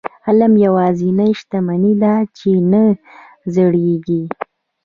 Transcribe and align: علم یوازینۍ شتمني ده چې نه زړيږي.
علم 0.25 0.53
یوازینۍ 0.65 1.31
شتمني 1.39 1.93
ده 2.01 2.13
چې 2.37 2.51
نه 2.71 2.83
زړيږي. 3.55 4.21